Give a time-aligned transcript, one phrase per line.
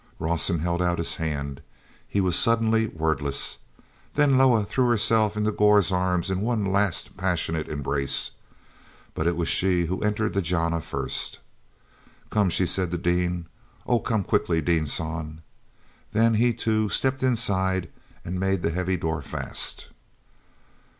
[0.17, 1.61] Rawson held out his hand.
[2.07, 3.59] He was suddenly wordless.
[4.15, 9.85] Then Loah threw herself into Gor's arms in one last passionate embrace—but it was she
[9.85, 11.37] who entered the jana first.
[12.31, 13.45] "Come," she said to Dean.
[13.85, 15.43] "Oh, come quickly, Dean San!"
[16.13, 17.87] Then he, too stepped inside
[18.25, 19.89] and made the heavy door fast.